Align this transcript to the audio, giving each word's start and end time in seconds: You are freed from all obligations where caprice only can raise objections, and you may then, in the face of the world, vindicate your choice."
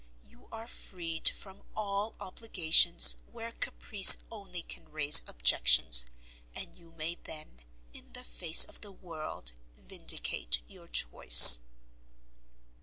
You 0.23 0.47
are 0.51 0.65
freed 0.65 1.29
from 1.29 1.61
all 1.75 2.15
obligations 2.19 3.17
where 3.31 3.51
caprice 3.51 4.17
only 4.31 4.63
can 4.63 4.89
raise 4.91 5.21
objections, 5.27 6.07
and 6.55 6.75
you 6.75 6.93
may 6.93 7.19
then, 7.23 7.63
in 7.93 8.11
the 8.13 8.23
face 8.23 8.63
of 8.63 8.81
the 8.81 8.91
world, 8.91 9.53
vindicate 9.75 10.63
your 10.65 10.87
choice." 10.87 11.59